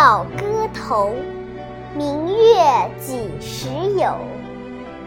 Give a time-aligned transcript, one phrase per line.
[0.00, 1.14] 道歌头，
[1.94, 3.68] 明月几时
[3.98, 4.14] 有？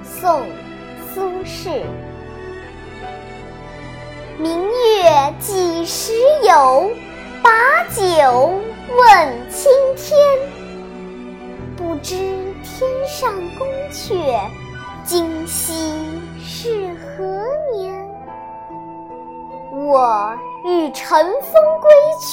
[0.04, 0.42] 宋·
[1.12, 1.82] 苏轼。
[4.38, 6.92] 明月几时有？
[7.42, 7.50] 把
[7.86, 8.54] 酒
[8.96, 10.16] 问青天。
[11.76, 12.14] 不知
[12.62, 14.14] 天上宫阙，
[15.04, 15.74] 今夕
[16.40, 17.24] 是何
[17.76, 18.00] 年？
[19.72, 22.33] 我欲乘风归去，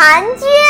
[0.00, 0.69] 婵娟。